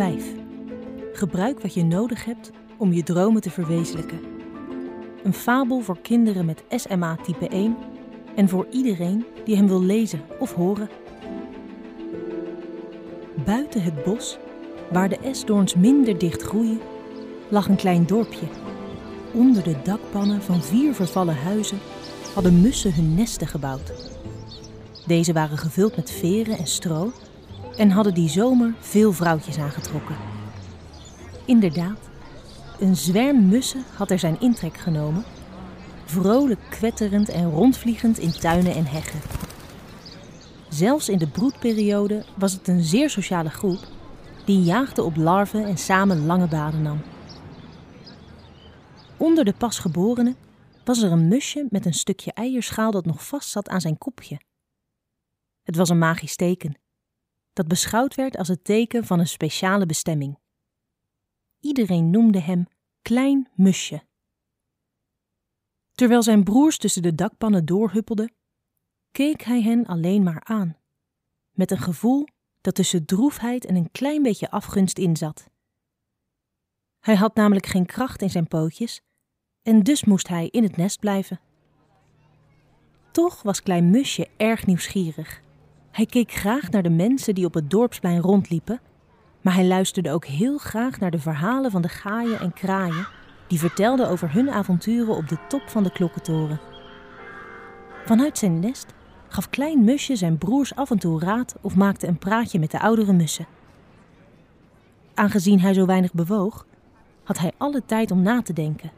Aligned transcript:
5. 0.00 0.24
Gebruik 1.12 1.60
wat 1.60 1.74
je 1.74 1.84
nodig 1.84 2.24
hebt 2.24 2.50
om 2.78 2.92
je 2.92 3.02
dromen 3.02 3.40
te 3.40 3.50
verwezenlijken. 3.50 4.20
Een 5.22 5.32
fabel 5.32 5.80
voor 5.80 6.00
kinderen 6.00 6.44
met 6.44 6.64
SMA 6.68 7.16
type 7.16 7.48
1 7.48 7.76
en 8.36 8.48
voor 8.48 8.66
iedereen 8.70 9.24
die 9.44 9.56
hem 9.56 9.68
wil 9.68 9.82
lezen 9.82 10.20
of 10.38 10.54
horen. 10.54 10.88
Buiten 13.44 13.82
het 13.82 14.04
bos, 14.04 14.38
waar 14.90 15.08
de 15.08 15.18
esdoorns 15.18 15.74
minder 15.74 16.18
dicht 16.18 16.42
groeien, 16.42 16.80
lag 17.48 17.68
een 17.68 17.76
klein 17.76 18.06
dorpje. 18.06 18.46
Onder 19.32 19.62
de 19.62 19.76
dakpannen 19.84 20.42
van 20.42 20.62
vier 20.62 20.94
vervallen 20.94 21.36
huizen 21.36 21.78
hadden 22.34 22.60
mussen 22.60 22.94
hun 22.94 23.14
nesten 23.14 23.46
gebouwd. 23.46 23.92
Deze 25.06 25.32
waren 25.32 25.58
gevuld 25.58 25.96
met 25.96 26.10
veren 26.10 26.58
en 26.58 26.66
stro 26.66 27.12
en 27.76 27.90
hadden 27.90 28.14
die 28.14 28.28
zomer 28.28 28.74
veel 28.78 29.12
vrouwtjes 29.12 29.58
aangetrokken. 29.58 30.16
Inderdaad, 31.44 32.10
een 32.78 32.96
zwerm 32.96 33.48
mussen 33.48 33.84
had 33.96 34.10
er 34.10 34.18
zijn 34.18 34.40
intrek 34.40 34.76
genomen, 34.76 35.24
vrolijk 36.04 36.60
kwetterend 36.70 37.28
en 37.28 37.50
rondvliegend 37.50 38.18
in 38.18 38.32
tuinen 38.32 38.74
en 38.74 38.86
heggen. 38.86 39.20
Zelfs 40.68 41.08
in 41.08 41.18
de 41.18 41.28
broedperiode 41.28 42.24
was 42.36 42.52
het 42.52 42.68
een 42.68 42.82
zeer 42.82 43.10
sociale 43.10 43.50
groep 43.50 43.78
die 44.44 44.62
jaagde 44.62 45.02
op 45.02 45.16
larven 45.16 45.64
en 45.64 45.78
samen 45.78 46.26
lange 46.26 46.48
baden 46.48 46.82
nam. 46.82 47.00
Onder 49.16 49.44
de 49.44 49.52
pasgeborenen 49.52 50.36
was 50.84 51.02
er 51.02 51.12
een 51.12 51.28
musje 51.28 51.66
met 51.70 51.86
een 51.86 51.94
stukje 51.94 52.32
eierschaal 52.32 52.90
dat 52.90 53.06
nog 53.06 53.26
vast 53.26 53.50
zat 53.50 53.68
aan 53.68 53.80
zijn 53.80 53.98
kopje. 53.98 54.40
Het 55.62 55.76
was 55.76 55.88
een 55.88 55.98
magisch 55.98 56.36
teken, 56.36 56.78
dat 57.60 57.68
beschouwd 57.68 58.14
werd 58.14 58.36
als 58.36 58.48
het 58.48 58.64
teken 58.64 59.04
van 59.04 59.18
een 59.18 59.28
speciale 59.28 59.86
bestemming. 59.86 60.38
Iedereen 61.60 62.10
noemde 62.10 62.40
hem 62.40 62.66
Klein 63.02 63.48
Musje. 63.54 64.02
Terwijl 65.92 66.22
zijn 66.22 66.44
broers 66.44 66.78
tussen 66.78 67.02
de 67.02 67.14
dakpannen 67.14 67.64
doorhuppelden, 67.64 68.34
keek 69.10 69.42
hij 69.42 69.62
hen 69.62 69.86
alleen 69.86 70.22
maar 70.22 70.44
aan, 70.44 70.76
met 71.50 71.70
een 71.70 71.78
gevoel 71.78 72.26
dat 72.60 72.74
tussen 72.74 73.04
droefheid 73.04 73.64
en 73.64 73.76
een 73.76 73.90
klein 73.90 74.22
beetje 74.22 74.50
afgunst 74.50 74.98
inzat. 74.98 75.50
Hij 76.98 77.14
had 77.14 77.34
namelijk 77.34 77.66
geen 77.66 77.86
kracht 77.86 78.22
in 78.22 78.30
zijn 78.30 78.48
pootjes 78.48 79.00
en 79.62 79.82
dus 79.82 80.04
moest 80.04 80.28
hij 80.28 80.46
in 80.46 80.62
het 80.62 80.76
nest 80.76 81.00
blijven. 81.00 81.40
Toch 83.10 83.42
was 83.42 83.62
Klein 83.62 83.90
Musje 83.90 84.28
erg 84.36 84.66
nieuwsgierig. 84.66 85.48
Hij 85.90 86.06
keek 86.06 86.32
graag 86.32 86.70
naar 86.70 86.82
de 86.82 86.90
mensen 86.90 87.34
die 87.34 87.44
op 87.44 87.54
het 87.54 87.70
dorpsplein 87.70 88.20
rondliepen, 88.20 88.80
maar 89.40 89.54
hij 89.54 89.66
luisterde 89.66 90.10
ook 90.10 90.24
heel 90.24 90.58
graag 90.58 91.00
naar 91.00 91.10
de 91.10 91.18
verhalen 91.18 91.70
van 91.70 91.82
de 91.82 91.88
gaaien 91.88 92.40
en 92.40 92.52
kraaien 92.52 93.06
die 93.46 93.58
vertelden 93.58 94.08
over 94.08 94.32
hun 94.32 94.50
avonturen 94.50 95.16
op 95.16 95.28
de 95.28 95.38
top 95.48 95.62
van 95.68 95.82
de 95.82 95.92
klokkentoren. 95.92 96.60
Vanuit 98.04 98.38
zijn 98.38 98.60
nest 98.60 98.94
gaf 99.28 99.50
Klein 99.50 99.84
Musje 99.84 100.16
zijn 100.16 100.38
broers 100.38 100.74
af 100.74 100.90
en 100.90 100.98
toe 100.98 101.20
raad 101.20 101.56
of 101.60 101.76
maakte 101.76 102.06
een 102.06 102.18
praatje 102.18 102.58
met 102.58 102.70
de 102.70 102.80
oudere 102.80 103.12
mussen. 103.12 103.46
Aangezien 105.14 105.60
hij 105.60 105.74
zo 105.74 105.86
weinig 105.86 106.12
bewoog, 106.12 106.66
had 107.24 107.38
hij 107.38 107.52
alle 107.56 107.82
tijd 107.86 108.10
om 108.10 108.22
na 108.22 108.42
te 108.42 108.52
denken. 108.52 108.90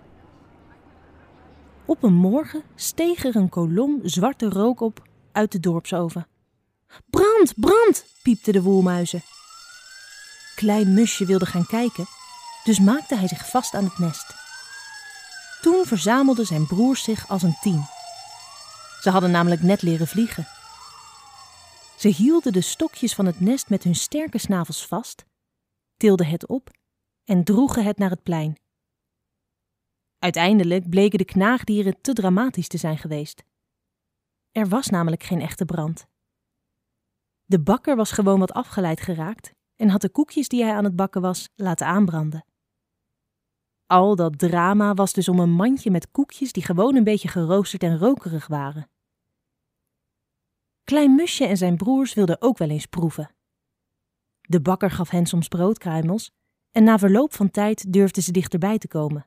Op 1.85 2.03
een 2.03 2.15
morgen 2.15 2.63
steeg 2.75 3.25
er 3.25 3.37
een 3.37 3.48
kolom 3.48 4.01
zwarte 4.03 4.48
rook 4.48 4.81
op 4.81 5.03
uit 5.33 5.53
de 5.53 5.61
dorpsoven. 5.61 6.27
Brand, 7.11 7.53
brand! 7.57 8.05
piepten 8.23 8.53
de 8.53 8.62
woelmuizen. 8.62 9.23
Klein 10.55 10.95
Musje 10.95 11.25
wilde 11.27 11.47
gaan 11.47 11.67
kijken, 11.67 12.07
dus 12.64 12.79
maakte 12.80 13.17
hij 13.17 13.29
zich 13.29 13.48
vast 13.48 13.75
aan 13.75 13.85
het 13.85 13.98
nest. 13.98 14.35
Toen 15.61 15.85
verzamelden 15.85 16.47
zijn 16.47 16.67
broers 16.67 17.03
zich 17.03 17.29
als 17.29 17.42
een 17.42 17.57
team. 17.61 17.86
Ze 19.01 19.11
hadden 19.11 19.30
namelijk 19.30 19.63
net 19.63 19.83
leren 19.83 20.07
vliegen. 20.07 20.47
Ze 21.97 22.08
hielden 22.08 22.53
de 22.53 22.61
stokjes 22.61 23.14
van 23.14 23.27
het 23.27 23.41
nest 23.41 23.69
met 23.69 23.83
hun 23.83 23.95
sterke 23.95 24.39
snavels 24.39 24.86
vast, 24.86 25.24
tilden 25.97 26.27
het 26.27 26.47
op 26.47 26.70
en 27.24 27.45
droegen 27.45 27.85
het 27.85 27.98
naar 27.98 28.11
het 28.11 28.23
plein. 28.23 28.61
Uiteindelijk 30.19 30.89
bleken 30.89 31.19
de 31.19 31.24
knaagdieren 31.24 32.01
te 32.01 32.13
dramatisch 32.13 32.69
te 32.69 32.79
zijn 32.79 32.98
geweest. 32.98 33.45
Er 34.51 34.69
was 34.69 34.89
namelijk 34.89 35.23
geen 35.23 35.41
echte 35.41 35.64
brand. 35.64 36.07
De 37.52 37.61
bakker 37.61 37.96
was 37.96 38.13
gewoon 38.13 38.39
wat 38.39 38.52
afgeleid 38.52 39.01
geraakt 39.01 39.55
en 39.77 39.89
had 39.89 40.01
de 40.01 40.08
koekjes 40.08 40.48
die 40.48 40.63
hij 40.63 40.74
aan 40.74 40.85
het 40.85 40.96
bakken 40.96 41.20
was 41.20 41.48
laten 41.55 41.86
aanbranden. 41.86 42.45
Al 43.86 44.17
dat 44.17 44.39
drama 44.39 44.95
was 44.95 45.13
dus 45.13 45.29
om 45.29 45.39
een 45.39 45.51
mandje 45.51 45.91
met 45.91 46.11
koekjes 46.11 46.52
die 46.52 46.64
gewoon 46.64 46.96
een 46.96 47.05
beetje 47.05 47.29
geroosterd 47.29 47.83
en 47.83 47.98
rokerig 47.98 48.46
waren. 48.46 48.91
Klein 50.85 51.14
Musje 51.14 51.46
en 51.46 51.57
zijn 51.57 51.77
broers 51.77 52.14
wilden 52.14 52.42
ook 52.42 52.58
wel 52.58 52.68
eens 52.68 52.86
proeven. 52.86 53.35
De 54.41 54.61
bakker 54.61 54.91
gaf 54.91 55.11
hen 55.11 55.27
soms 55.27 55.48
broodkruimels 55.48 56.30
en 56.70 56.85
na 56.85 56.98
verloop 56.98 57.35
van 57.35 57.51
tijd 57.51 57.92
durfden 57.92 58.23
ze 58.23 58.33
dichterbij 58.33 58.79
te 58.79 58.89
komen. 58.89 59.27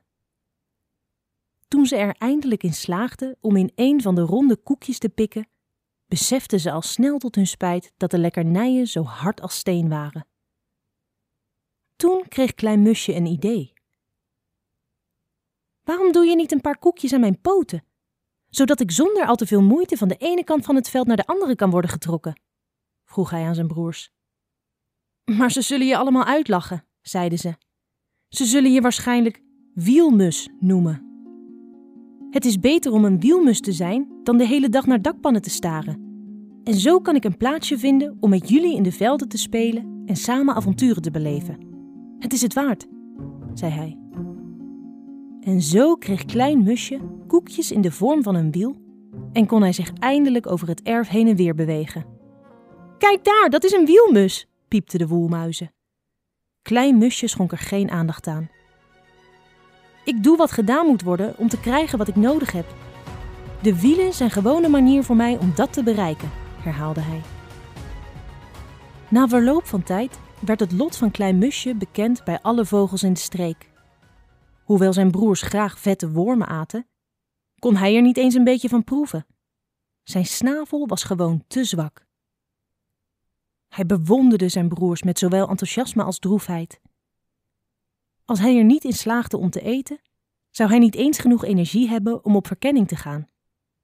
Toen 1.68 1.86
ze 1.86 1.96
er 1.96 2.14
eindelijk 2.18 2.62
in 2.62 2.74
slaagden 2.74 3.36
om 3.40 3.56
in 3.56 3.72
een 3.74 4.02
van 4.02 4.14
de 4.14 4.22
ronde 4.22 4.56
koekjes 4.56 4.98
te 4.98 5.08
pikken, 5.08 5.48
beseften 6.06 6.60
ze 6.60 6.70
al 6.70 6.82
snel 6.82 7.18
tot 7.18 7.34
hun 7.34 7.46
spijt 7.46 7.92
dat 7.96 8.10
de 8.10 8.18
lekkernijen 8.18 8.86
zo 8.86 9.02
hard 9.02 9.40
als 9.40 9.56
steen 9.56 9.88
waren. 9.88 10.26
Toen 11.96 12.28
kreeg 12.28 12.54
Klein 12.54 12.82
Musje 12.82 13.14
een 13.14 13.26
idee. 13.26 13.72
Waarom 15.82 16.12
doe 16.12 16.24
je 16.24 16.36
niet 16.36 16.52
een 16.52 16.60
paar 16.60 16.78
koekjes 16.78 17.12
aan 17.12 17.20
mijn 17.20 17.40
poten, 17.40 17.84
zodat 18.48 18.80
ik 18.80 18.90
zonder 18.90 19.26
al 19.26 19.36
te 19.36 19.46
veel 19.46 19.62
moeite 19.62 19.96
van 19.96 20.08
de 20.08 20.16
ene 20.16 20.44
kant 20.44 20.64
van 20.64 20.74
het 20.74 20.88
veld 20.88 21.06
naar 21.06 21.16
de 21.16 21.26
andere 21.26 21.56
kan 21.56 21.70
worden 21.70 21.90
getrokken? 21.90 22.40
vroeg 23.04 23.30
hij 23.30 23.44
aan 23.44 23.54
zijn 23.54 23.66
broers. 23.66 24.10
Maar 25.24 25.50
ze 25.50 25.60
zullen 25.62 25.86
je 25.86 25.96
allemaal 25.96 26.24
uitlachen, 26.24 26.86
zeiden 27.00 27.38
ze. 27.38 27.56
Ze 28.28 28.44
zullen 28.44 28.72
je 28.72 28.80
waarschijnlijk 28.80 29.42
wielmus 29.74 30.48
noemen. 30.60 31.04
Het 32.30 32.44
is 32.44 32.58
beter 32.58 32.92
om 32.92 33.04
een 33.04 33.20
wielmus 33.20 33.60
te 33.60 33.72
zijn 33.72 34.15
dan 34.26 34.36
de 34.36 34.46
hele 34.46 34.68
dag 34.68 34.86
naar 34.86 35.02
dakpannen 35.02 35.42
te 35.42 35.50
staren. 35.50 36.04
En 36.64 36.74
zo 36.74 37.00
kan 37.00 37.14
ik 37.14 37.24
een 37.24 37.36
plaatsje 37.36 37.78
vinden 37.78 38.16
om 38.20 38.30
met 38.30 38.48
jullie 38.48 38.76
in 38.76 38.82
de 38.82 38.92
velden 38.92 39.28
te 39.28 39.38
spelen 39.38 40.02
en 40.06 40.16
samen 40.16 40.54
avonturen 40.54 41.02
te 41.02 41.10
beleven. 41.10 41.58
Het 42.18 42.32
is 42.32 42.42
het 42.42 42.54
waard, 42.54 42.86
zei 43.54 43.72
hij. 43.72 43.98
En 45.40 45.60
zo 45.60 45.94
kreeg 45.94 46.24
Klein 46.24 46.62
Musje 46.62 47.00
koekjes 47.26 47.70
in 47.70 47.80
de 47.80 47.90
vorm 47.90 48.22
van 48.22 48.34
een 48.34 48.50
wiel 48.50 48.76
en 49.32 49.46
kon 49.46 49.60
hij 49.62 49.72
zich 49.72 49.92
eindelijk 49.98 50.50
over 50.50 50.68
het 50.68 50.82
erf 50.82 51.08
heen 51.08 51.28
en 51.28 51.36
weer 51.36 51.54
bewegen. 51.54 52.04
Kijk 52.98 53.24
daar, 53.24 53.50
dat 53.50 53.64
is 53.64 53.72
een 53.72 53.86
wielmus, 53.86 54.46
piepte 54.68 54.98
de 54.98 55.06
woelmuizen. 55.06 55.72
Klein 56.62 56.98
Musje 56.98 57.26
schonk 57.26 57.52
er 57.52 57.58
geen 57.58 57.90
aandacht 57.90 58.26
aan. 58.26 58.48
Ik 60.04 60.22
doe 60.22 60.36
wat 60.36 60.52
gedaan 60.52 60.86
moet 60.86 61.02
worden 61.02 61.38
om 61.38 61.48
te 61.48 61.60
krijgen 61.60 61.98
wat 61.98 62.08
ik 62.08 62.16
nodig 62.16 62.52
heb. 62.52 62.85
De 63.62 63.80
wielen 63.80 64.12
zijn 64.12 64.30
gewone 64.30 64.68
manier 64.68 65.02
voor 65.04 65.16
mij 65.16 65.38
om 65.38 65.54
dat 65.54 65.72
te 65.72 65.82
bereiken, 65.82 66.30
herhaalde 66.60 67.00
hij. 67.00 67.20
Na 69.08 69.28
verloop 69.28 69.66
van 69.66 69.82
tijd 69.82 70.18
werd 70.40 70.60
het 70.60 70.72
lot 70.72 70.96
van 70.96 71.10
Klein 71.10 71.38
Musje 71.38 71.74
bekend 71.74 72.24
bij 72.24 72.40
alle 72.40 72.66
vogels 72.66 73.02
in 73.02 73.12
de 73.12 73.18
streek. 73.18 73.70
Hoewel 74.64 74.92
zijn 74.92 75.10
broers 75.10 75.42
graag 75.42 75.78
vette 75.78 76.10
wormen 76.10 76.46
aten, 76.46 76.86
kon 77.58 77.76
hij 77.76 77.96
er 77.96 78.02
niet 78.02 78.16
eens 78.16 78.34
een 78.34 78.44
beetje 78.44 78.68
van 78.68 78.84
proeven. 78.84 79.26
Zijn 80.02 80.26
snavel 80.26 80.86
was 80.86 81.04
gewoon 81.04 81.44
te 81.46 81.64
zwak. 81.64 82.06
Hij 83.68 83.86
bewonderde 83.86 84.48
zijn 84.48 84.68
broers 84.68 85.02
met 85.02 85.18
zowel 85.18 85.48
enthousiasme 85.48 86.02
als 86.02 86.18
droefheid. 86.18 86.80
Als 88.24 88.38
hij 88.38 88.58
er 88.58 88.64
niet 88.64 88.84
in 88.84 88.92
slaagde 88.92 89.36
om 89.36 89.50
te 89.50 89.60
eten, 89.60 90.00
zou 90.50 90.68
hij 90.68 90.78
niet 90.78 90.94
eens 90.94 91.18
genoeg 91.18 91.44
energie 91.44 91.88
hebben 91.88 92.24
om 92.24 92.36
op 92.36 92.46
verkenning 92.46 92.88
te 92.88 92.96
gaan, 92.96 93.28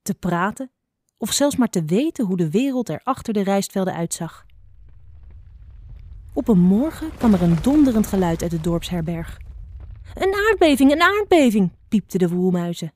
te 0.03 0.13
praten 0.13 0.71
of 1.17 1.31
zelfs 1.31 1.55
maar 1.55 1.69
te 1.69 1.85
weten 1.85 2.25
hoe 2.25 2.37
de 2.37 2.49
wereld 2.49 2.89
er 2.89 3.01
achter 3.03 3.33
de 3.33 3.43
rijstvelden 3.43 3.93
uitzag. 3.93 4.45
Op 6.33 6.47
een 6.47 6.59
morgen 6.59 7.15
kwam 7.17 7.33
er 7.33 7.41
een 7.41 7.61
donderend 7.61 8.07
geluid 8.07 8.41
uit 8.41 8.51
de 8.51 8.61
dorpsherberg. 8.61 9.37
Een 10.13 10.33
aardbeving, 10.33 10.91
een 10.91 11.01
aardbeving, 11.01 11.71
piepten 11.87 12.19
de 12.19 12.29
woelmuizen. 12.29 12.93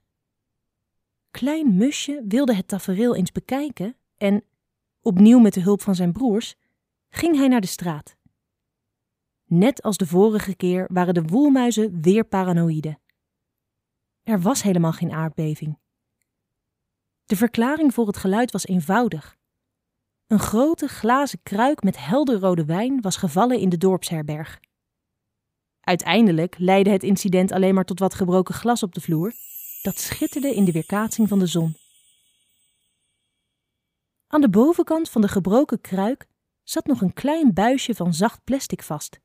Klein 1.32 1.76
Musje 1.76 2.24
wilde 2.28 2.56
het 2.56 2.68
tafereel 2.68 3.16
eens 3.16 3.32
bekijken 3.32 3.96
en, 4.18 4.44
opnieuw 5.02 5.40
met 5.40 5.54
de 5.54 5.62
hulp 5.62 5.82
van 5.82 5.96
zijn 5.96 6.12
broers, 6.12 6.56
ging 7.10 7.36
hij 7.36 7.48
naar 7.48 7.62
de 7.62 7.68
straat. 7.68 8.16
Net 9.46 9.82
als 9.82 9.98
de 9.98 10.08
vorige 10.08 10.56
keer 10.56 10.90
waren 10.94 11.14
de 11.14 11.24
woelmuizen 11.24 12.02
weer 12.02 12.24
paranoïde. 12.26 13.00
Er 14.24 14.42
was 14.42 14.62
helemaal 14.62 14.94
geen 14.94 15.12
aardbeving. 15.12 15.78
De 17.28 17.36
verklaring 17.36 17.94
voor 17.94 18.08
het 18.08 18.18
geluid 18.18 18.52
was 18.52 18.66
eenvoudig. 18.66 19.36
Een 20.28 20.40
grote 20.40 20.88
glazen 20.88 21.40
kruik 21.44 21.84
met 21.84 22.06
helder 22.06 22.40
rode 22.40 22.66
wijn 22.66 23.02
was 23.02 23.18
gevallen 23.18 23.60
in 23.60 23.70
de 23.70 23.78
dorpsherberg 23.78 24.60
Uiteindelijk 25.88 26.56
leidde 26.58 26.92
het 26.92 27.04
incident 27.04 27.52
alleen 27.52 27.74
maar 27.74 27.86
tot 27.86 28.00
wat 28.00 28.14
gebroken 28.14 28.54
glas 28.54 28.84
op 28.84 28.94
de 28.94 29.02
vloer, 29.02 29.34
dat 29.82 29.98
schitterde 30.00 30.56
in 30.56 30.66
de 30.66 30.72
weerkaatsing 30.72 31.28
van 31.28 31.40
de 31.40 31.46
zon. 31.46 31.76
Aan 34.28 34.42
de 34.42 34.50
bovenkant 34.50 35.10
van 35.10 35.22
de 35.22 35.28
gebroken 35.28 35.82
kruik 35.82 36.28
zat 36.64 36.86
nog 36.86 37.02
een 37.02 37.14
klein 37.14 37.54
buisje 37.54 37.96
van 37.96 38.14
zacht 38.14 38.44
plastic 38.44 38.84
vast, 38.84 39.20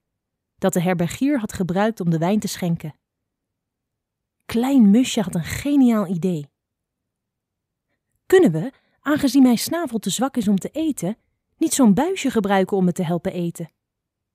dat 0.54 0.72
de 0.72 0.81
herbergier 0.81 1.38
had 1.38 1.52
gebruikt 1.52 2.00
om 2.00 2.10
de 2.10 2.19
wijn 2.19 2.40
te 2.40 2.49
schenken. 2.49 2.94
Klein 4.44 4.90
Musje 4.90 5.20
had 5.20 5.34
een 5.34 5.44
geniaal 5.44 6.06
idee. 6.06 6.51
Kunnen 8.32 8.52
we, 8.52 8.73
aangezien 9.00 9.43
mijn 9.43 9.58
snavel 9.58 9.99
te 9.99 10.11
zwak 10.11 10.37
is 10.37 10.49
om 10.49 10.58
te 10.58 10.69
eten, 10.69 11.17
niet 11.58 11.75
zo'n 11.75 11.94
buisje 11.94 12.31
gebruiken 12.31 12.76
om 12.76 12.84
me 12.84 12.93
te 12.93 13.05
helpen 13.05 13.32
eten? 13.32 13.70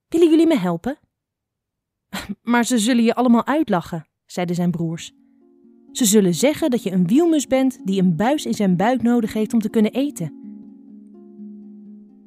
Willen 0.08 0.30
jullie 0.30 0.48
me 0.48 0.58
helpen? 0.58 0.98
Maar 2.42 2.66
ze 2.66 2.78
zullen 2.78 3.04
je 3.04 3.16
allemaal 3.16 3.46
uitlachen, 3.46 4.08
zeiden 4.26 4.56
zijn 4.56 4.72
broers. 4.72 5.14
Ze 5.92 6.06
zullen 6.06 6.34
zeggen 6.34 6.70
dat 6.70 6.84
je 6.84 6.92
een 6.92 7.08
wielmus 7.08 7.48
bent 7.48 7.80
die 7.86 8.02
een 8.02 8.16
buis 8.16 8.46
in 8.46 8.54
zijn 8.54 8.76
buik 8.76 9.02
nodig 9.02 9.34
heeft 9.34 9.54
om 9.54 9.60
te 9.60 9.70
kunnen 9.70 9.92
eten. 9.92 10.34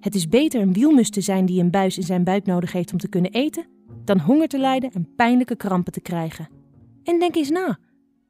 Het 0.00 0.14
is 0.14 0.28
beter 0.28 0.60
een 0.60 0.72
wielmus 0.72 1.10
te 1.10 1.20
zijn 1.20 1.46
die 1.46 1.60
een 1.60 1.70
buis 1.70 1.96
in 1.96 2.02
zijn 2.02 2.24
buik 2.24 2.46
nodig 2.46 2.72
heeft 2.72 2.92
om 2.92 2.98
te 2.98 3.08
kunnen 3.08 3.32
eten, 3.32 3.66
dan 4.04 4.18
honger 4.18 4.48
te 4.48 4.58
lijden 4.58 4.92
en 4.92 5.14
pijnlijke 5.16 5.56
krampen 5.56 5.92
te 5.92 6.00
krijgen. 6.00 6.48
En 7.04 7.18
denk 7.18 7.36
eens 7.36 7.50
na. 7.50 7.78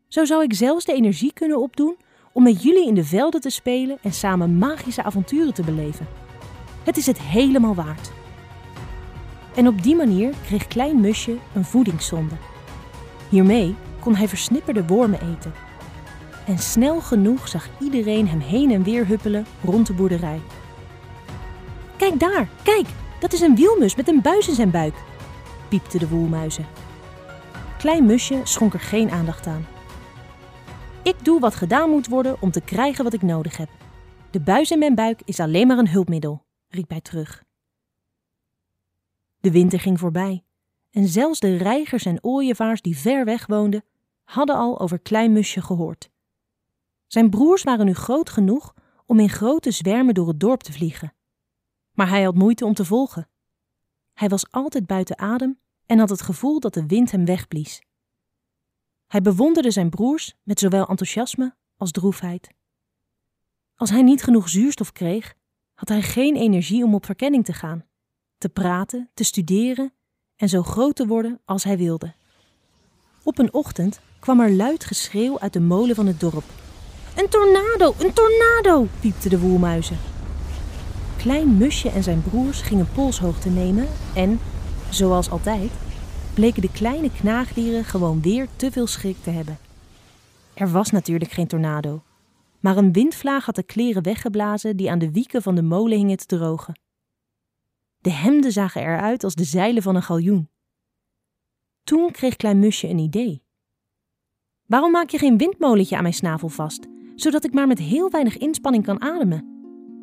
Zo 0.08 0.24
zou 0.24 0.42
ik 0.42 0.54
zelfs 0.54 0.84
de 0.84 0.92
energie 0.92 1.32
kunnen 1.32 1.60
opdoen 1.60 1.96
om 2.32 2.42
met 2.42 2.62
jullie 2.62 2.86
in 2.86 2.94
de 2.94 3.04
velden 3.04 3.40
te 3.40 3.50
spelen 3.50 3.98
en 4.02 4.12
samen 4.12 4.58
magische 4.58 5.02
avonturen 5.02 5.54
te 5.54 5.62
beleven. 5.62 6.06
Het 6.82 6.96
is 6.96 7.06
het 7.06 7.20
helemaal 7.20 7.74
waard. 7.74 8.12
En 9.54 9.66
op 9.66 9.82
die 9.82 9.96
manier 9.96 10.32
kreeg 10.44 10.66
Klein 10.66 11.00
Musje 11.00 11.36
een 11.54 11.64
voedingszonde. 11.64 12.34
Hiermee 13.28 13.74
kon 14.00 14.14
hij 14.14 14.28
versnipperde 14.28 14.86
wormen 14.86 15.20
eten. 15.20 15.52
En 16.46 16.58
snel 16.58 17.00
genoeg 17.00 17.48
zag 17.48 17.68
iedereen 17.80 18.28
hem 18.28 18.40
heen 18.40 18.70
en 18.70 18.82
weer 18.82 19.06
huppelen 19.06 19.46
rond 19.64 19.86
de 19.86 19.92
boerderij. 19.92 20.40
Kijk 21.96 22.20
daar, 22.20 22.48
kijk, 22.62 22.86
dat 23.20 23.32
is 23.32 23.40
een 23.40 23.56
wielmus 23.56 23.96
met 23.96 24.08
een 24.08 24.22
buis 24.22 24.48
in 24.48 24.54
zijn 24.54 24.70
buik, 24.70 24.94
piepte 25.68 25.98
de 25.98 26.08
woelmuizen. 26.08 26.66
Klein 27.78 28.06
Musje 28.06 28.40
schonk 28.42 28.74
er 28.74 28.80
geen 28.80 29.10
aandacht 29.10 29.46
aan. 29.46 29.66
Ik 31.10 31.24
doe 31.24 31.40
wat 31.40 31.54
gedaan 31.54 31.90
moet 31.90 32.08
worden 32.08 32.40
om 32.40 32.50
te 32.50 32.60
krijgen 32.60 33.04
wat 33.04 33.12
ik 33.12 33.22
nodig 33.22 33.56
heb. 33.56 33.68
De 34.30 34.40
buis 34.40 34.70
in 34.70 34.78
mijn 34.78 34.94
buik 34.94 35.22
is 35.24 35.40
alleen 35.40 35.66
maar 35.66 35.78
een 35.78 35.88
hulpmiddel, 35.88 36.44
riep 36.68 36.90
hij 36.90 37.00
terug. 37.00 37.44
De 39.40 39.50
winter 39.50 39.80
ging 39.80 39.98
voorbij 39.98 40.44
en 40.90 41.08
zelfs 41.08 41.40
de 41.40 41.56
reigers 41.56 42.04
en 42.04 42.24
ooievaars 42.24 42.82
die 42.82 42.96
ver 42.96 43.24
weg 43.24 43.46
woonden, 43.46 43.84
hadden 44.24 44.56
al 44.56 44.80
over 44.80 44.98
Klein 44.98 45.32
Musje 45.32 45.62
gehoord. 45.62 46.10
Zijn 47.06 47.30
broers 47.30 47.62
waren 47.62 47.86
nu 47.86 47.94
groot 47.94 48.30
genoeg 48.30 48.74
om 49.06 49.18
in 49.18 49.30
grote 49.30 49.70
zwermen 49.70 50.14
door 50.14 50.28
het 50.28 50.40
dorp 50.40 50.60
te 50.60 50.72
vliegen. 50.72 51.14
Maar 51.92 52.08
hij 52.08 52.22
had 52.22 52.34
moeite 52.34 52.64
om 52.64 52.74
te 52.74 52.84
volgen. 52.84 53.28
Hij 54.12 54.28
was 54.28 54.50
altijd 54.50 54.86
buiten 54.86 55.18
adem 55.18 55.58
en 55.86 55.98
had 55.98 56.10
het 56.10 56.22
gevoel 56.22 56.60
dat 56.60 56.74
de 56.74 56.86
wind 56.86 57.10
hem 57.10 57.24
wegblies. 57.24 57.82
Hij 59.10 59.22
bewonderde 59.22 59.70
zijn 59.70 59.90
broers 59.90 60.34
met 60.42 60.58
zowel 60.58 60.86
enthousiasme 60.86 61.54
als 61.76 61.90
droefheid. 61.90 62.50
Als 63.74 63.90
hij 63.90 64.02
niet 64.02 64.22
genoeg 64.22 64.48
zuurstof 64.48 64.92
kreeg, 64.92 65.34
had 65.74 65.88
hij 65.88 66.02
geen 66.02 66.36
energie 66.36 66.84
om 66.84 66.94
op 66.94 67.04
verkenning 67.04 67.44
te 67.44 67.52
gaan, 67.52 67.84
te 68.38 68.48
praten, 68.48 69.10
te 69.14 69.24
studeren 69.24 69.92
en 70.36 70.48
zo 70.48 70.62
groot 70.62 70.96
te 70.96 71.06
worden 71.06 71.40
als 71.44 71.64
hij 71.64 71.76
wilde. 71.76 72.14
Op 73.22 73.38
een 73.38 73.52
ochtend 73.52 74.00
kwam 74.18 74.40
er 74.40 74.52
luid 74.52 74.84
geschreeuw 74.84 75.38
uit 75.38 75.52
de 75.52 75.60
molen 75.60 75.94
van 75.94 76.06
het 76.06 76.20
dorp. 76.20 76.44
Een 77.16 77.28
tornado, 77.28 77.94
een 77.98 78.12
tornado, 78.12 78.88
piepte 79.00 79.28
de 79.28 79.40
woelmuizen. 79.40 79.98
Klein 81.16 81.56
Musje 81.56 81.90
en 81.90 82.02
zijn 82.02 82.22
broers 82.22 82.62
gingen 82.62 82.88
polshoogte 82.92 83.48
nemen 83.48 83.88
en, 84.14 84.40
zoals 84.90 85.30
altijd, 85.30 85.70
bleken 86.34 86.62
de 86.62 86.72
kleine 86.72 87.12
knaagdieren 87.12 87.84
gewoon 87.84 88.22
weer 88.22 88.48
te 88.56 88.70
veel 88.70 88.86
schrik 88.86 89.16
te 89.22 89.30
hebben. 89.30 89.58
Er 90.54 90.70
was 90.70 90.90
natuurlijk 90.90 91.30
geen 91.30 91.46
tornado, 91.46 92.02
maar 92.60 92.76
een 92.76 92.92
windvlaag 92.92 93.46
had 93.46 93.54
de 93.54 93.62
kleren 93.62 94.02
weggeblazen 94.02 94.76
die 94.76 94.90
aan 94.90 94.98
de 94.98 95.12
wieken 95.12 95.42
van 95.42 95.54
de 95.54 95.62
molen 95.62 95.96
hingen 95.96 96.16
te 96.16 96.26
drogen. 96.26 96.80
De 97.98 98.10
hemden 98.10 98.52
zagen 98.52 98.82
eruit 98.82 99.24
als 99.24 99.34
de 99.34 99.44
zeilen 99.44 99.82
van 99.82 99.96
een 99.96 100.02
galjoen. 100.02 100.48
Toen 101.82 102.10
kreeg 102.10 102.36
Klein 102.36 102.58
Musje 102.58 102.88
een 102.88 102.98
idee. 102.98 103.42
Waarom 104.66 104.90
maak 104.90 105.10
je 105.10 105.18
geen 105.18 105.36
windmolentje 105.36 105.96
aan 105.96 106.02
mijn 106.02 106.14
snavel 106.14 106.48
vast, 106.48 106.86
zodat 107.14 107.44
ik 107.44 107.52
maar 107.52 107.66
met 107.66 107.78
heel 107.78 108.10
weinig 108.10 108.36
inspanning 108.36 108.84
kan 108.84 109.00
ademen? 109.00 109.48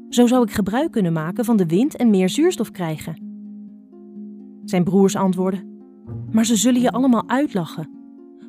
Zo 0.10 0.28
zou 0.28 0.44
ik 0.44 0.52
gebruik 0.52 0.92
kunnen 0.92 1.14
maken 1.14 1.46
van 1.46 1.58
de 1.58 1.66
wind 1.66 1.96
en 1.96 2.10
meer 2.10 2.30
zuurstof 2.30 2.72
krijgen. 2.72 3.26
Zijn 4.66 4.84
broers 4.84 5.16
antwoordden: 5.16 5.77
Maar 6.32 6.46
ze 6.46 6.56
zullen 6.56 6.82
je 6.82 6.92
allemaal 6.92 7.30
uitlachen. 7.30 7.90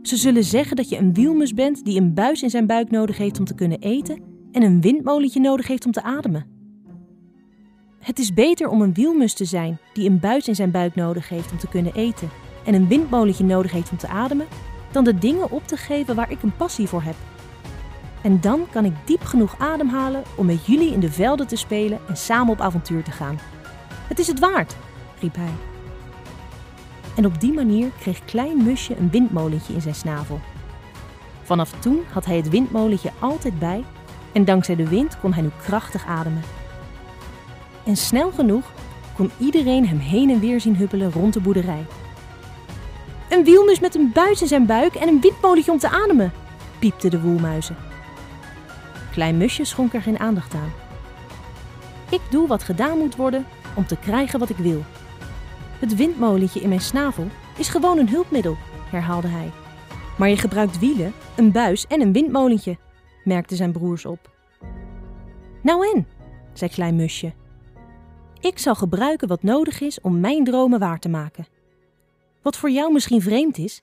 Ze 0.03 0.17
zullen 0.17 0.45
zeggen 0.45 0.77
dat 0.77 0.89
je 0.89 0.99
een 0.99 1.15
wielmus 1.15 1.55
bent 1.55 1.85
die 1.85 2.01
een 2.01 2.15
buis 2.15 2.43
in 2.43 2.51
zijn 2.51 2.67
buik 2.67 2.91
nodig 2.91 3.17
heeft 3.17 3.39
om 3.39 3.45
te 3.45 3.55
kunnen 3.55 3.79
eten 3.79 4.23
en 4.53 4.63
een 4.63 4.81
windmolentje 4.81 5.41
nodig 5.41 5.67
heeft 5.67 5.87
om 5.87 5.93
te 5.93 6.03
ademen. 6.03 6.47
Het 7.99 8.19
is 8.19 8.35
beter 8.35 8.69
om 8.69 8.83
een 8.83 8.95
wielmus 8.95 9.35
te 9.35 9.45
zijn 9.45 9.79
die 9.93 10.11
een 10.11 10.21
buis 10.21 10.49
in 10.49 10.55
zijn 10.55 10.71
buik 10.71 10.95
nodig 10.95 11.29
heeft 11.29 11.53
om 11.53 11.59
te 11.59 11.69
kunnen 11.69 11.95
eten 11.95 12.29
en 12.65 12.75
een 12.75 12.89
windmolentje 12.89 13.45
nodig 13.45 13.73
heeft 13.73 13.91
om 13.91 13.97
te 13.97 14.09
ademen, 14.09 14.47
dan 14.93 15.05
de 15.05 15.19
dingen 15.19 15.51
op 15.51 15.67
te 15.67 15.77
geven 15.77 16.15
waar 16.15 16.31
ik 16.31 16.43
een 16.43 16.57
passie 16.57 16.87
voor 16.87 17.03
heb. 17.03 17.15
En 18.23 18.41
dan 18.41 18.67
kan 18.71 18.85
ik 18.85 18.93
diep 19.05 19.23
genoeg 19.23 19.59
ademhalen 19.59 20.23
om 20.37 20.47
met 20.47 20.67
jullie 20.67 20.93
in 20.93 21.01
de 21.01 21.13
velden 21.13 21.47
te 21.47 21.57
spelen 21.57 22.01
en 22.09 22.17
samen 22.17 22.53
op 22.53 22.61
avontuur 22.61 23.03
te 23.03 23.11
gaan. 23.11 23.39
Het 24.09 24.19
is 24.19 24.27
het 24.27 24.39
waard, 24.39 24.77
riep 25.21 25.35
hij. 25.35 25.78
En 27.19 27.27
op 27.27 27.41
die 27.41 27.53
manier 27.53 27.91
kreeg 28.01 28.25
Klein 28.25 28.65
Musje 28.65 28.97
een 28.97 29.11
windmolentje 29.11 29.73
in 29.75 29.81
zijn 29.81 29.95
snavel. 29.95 30.41
Vanaf 31.43 31.71
toen 31.71 32.05
had 32.13 32.25
hij 32.25 32.37
het 32.37 32.49
windmolentje 32.49 33.11
altijd 33.19 33.59
bij 33.59 33.85
en 34.33 34.45
dankzij 34.45 34.77
de 34.77 34.89
wind 34.89 35.21
kon 35.21 35.33
hij 35.33 35.43
nu 35.43 35.51
krachtig 35.63 36.07
ademen. 36.07 36.43
En 37.85 37.97
snel 37.97 38.31
genoeg 38.31 38.73
kon 39.17 39.31
iedereen 39.39 39.89
hem 39.89 39.99
heen 39.99 40.31
en 40.31 40.41
weer 40.41 40.61
zien 40.61 40.77
huppelen 40.77 41.13
rond 41.13 41.33
de 41.33 41.41
boerderij. 41.41 41.87
Een 43.29 43.45
wielmus 43.45 43.81
met 43.81 43.95
een 43.95 44.11
buis 44.13 44.41
in 44.41 44.49
zijn 44.49 44.67
buik 44.67 44.95
en 44.95 45.09
een 45.09 45.21
windmolentje 45.21 45.73
om 45.73 45.79
te 45.79 45.91
ademen, 45.91 46.33
piepte 46.79 47.09
de 47.09 47.21
woelmuizen. 47.21 47.77
Klein 49.13 49.37
Musje 49.37 49.65
schonk 49.65 49.95
er 49.95 50.03
geen 50.03 50.19
aandacht 50.19 50.55
aan. 50.55 50.73
Ik 52.11 52.21
doe 52.31 52.47
wat 52.47 52.63
gedaan 52.63 52.99
moet 52.99 53.17
worden 53.17 53.47
om 53.75 53.87
te 53.87 53.97
krijgen 53.97 54.39
wat 54.39 54.51
ik 54.51 54.57
wil. 54.57 54.85
Het 55.79 55.97
windmolentje 55.97 56.61
in 56.61 56.69
mijn 56.69 56.81
snavel 56.81 57.27
is 57.57 57.69
gewoon 57.69 57.99
een 57.99 58.09
hulpmiddel, 58.09 58.57
herhaalde 58.91 59.29
hij. 59.29 59.51
Maar 60.19 60.29
je 60.29 60.37
gebruikt 60.37 60.79
wielen, 60.79 61.13
een 61.37 61.53
buis 61.53 61.87
en 61.87 62.01
een 62.01 62.13
windmolentje, 62.13 62.79
merkten 63.25 63.57
zijn 63.57 63.73
broers 63.73 64.05
op. 64.05 64.31
Nou 65.63 65.95
en, 65.95 66.07
zei 66.53 66.71
Klein 66.71 66.97
Musje. 66.97 67.33
Ik 68.41 68.59
zal 68.59 68.75
gebruiken 68.75 69.29
wat 69.29 69.43
nodig 69.43 69.81
is 69.81 70.01
om 70.01 70.21
mijn 70.21 70.45
dromen 70.45 70.79
waar 70.79 70.99
te 70.99 71.09
maken. 71.09 71.47
Wat 72.43 72.57
voor 72.57 72.71
jou 72.71 72.93
misschien 72.93 73.23
vreemd 73.23 73.59
is, 73.59 73.83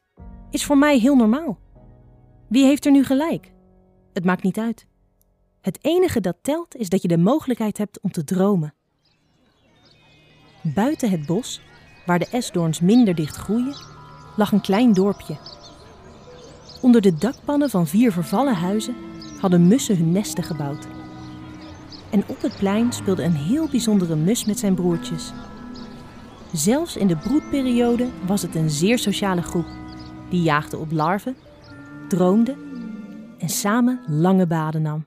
is 0.49 0.65
voor 0.65 0.77
mij 0.77 0.97
heel 0.97 1.15
normaal. 1.15 1.59
Wie 2.47 2.65
heeft 2.65 2.85
er 2.85 2.91
nu 2.91 3.03
gelijk? 3.03 3.51
Het 4.13 4.25
maakt 4.25 4.43
niet 4.43 4.57
uit. 4.57 4.87
Het 5.61 5.77
enige 5.81 6.19
dat 6.19 6.37
telt 6.41 6.75
is 6.75 6.89
dat 6.89 7.01
je 7.01 7.07
de 7.07 7.17
mogelijkheid 7.17 7.77
hebt 7.77 7.99
om 8.01 8.11
te 8.11 8.23
dromen. 8.23 8.73
Buiten 10.61 11.09
het 11.09 11.25
bos, 11.25 11.61
waar 12.05 12.19
de 12.19 12.27
esdoorns 12.31 12.79
minder 12.79 13.15
dicht 13.15 13.35
groeien, 13.35 13.75
lag 14.35 14.51
een 14.51 14.61
klein 14.61 14.93
dorpje. 14.93 15.37
Onder 16.81 17.01
de 17.01 17.17
dakpannen 17.17 17.69
van 17.69 17.87
vier 17.87 18.11
vervallen 18.11 18.55
huizen 18.55 18.95
hadden 19.39 19.67
mussen 19.67 19.97
hun 19.97 20.11
nesten 20.11 20.43
gebouwd. 20.43 20.87
En 22.09 22.23
op 22.27 22.41
het 22.41 22.57
plein 22.57 22.93
speelde 22.93 23.23
een 23.23 23.35
heel 23.35 23.67
bijzondere 23.69 24.15
mus 24.15 24.45
met 24.45 24.59
zijn 24.59 24.75
broertjes. 24.75 25.31
Zelfs 26.51 26.97
in 26.97 27.07
de 27.07 27.17
broedperiode 27.17 28.07
was 28.25 28.41
het 28.41 28.55
een 28.55 28.69
zeer 28.69 28.99
sociale 28.99 29.41
groep. 29.41 29.65
Die 30.29 30.41
jaagde 30.41 30.77
op 30.77 30.91
larven, 30.91 31.35
droomde 32.07 32.55
en 33.37 33.49
samen 33.49 33.99
lange 34.07 34.47
baden 34.47 34.81
nam. 34.81 35.05